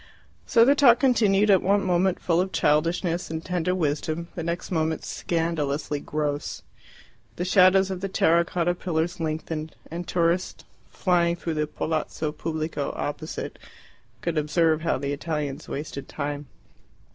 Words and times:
So 0.47 0.65
their 0.65 0.73
talk 0.73 0.99
continued, 0.99 1.51
at 1.51 1.61
one 1.61 1.83
moment 1.85 2.19
full 2.19 2.41
of 2.41 2.51
childishness 2.51 3.29
and 3.29 3.45
tender 3.45 3.75
wisdom, 3.75 4.29
the 4.33 4.41
next 4.41 4.71
moment 4.71 5.05
scandalously 5.05 5.99
gross. 5.99 6.63
The 7.35 7.45
shadows 7.45 7.91
of 7.91 8.01
the 8.01 8.09
terra 8.09 8.43
cotta 8.43 8.73
pillars 8.73 9.19
lengthened, 9.19 9.75
and 9.91 10.07
tourists, 10.07 10.63
flying 10.89 11.35
through 11.35 11.53
the 11.53 11.67
Palazzo 11.67 12.31
Pubblico 12.31 12.91
opposite, 12.95 13.59
could 14.21 14.39
observe 14.39 14.81
how 14.81 14.97
the 14.97 15.13
Italians 15.13 15.69
wasted 15.69 16.09
time. 16.09 16.47